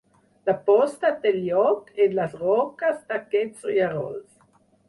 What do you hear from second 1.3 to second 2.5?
lloc en les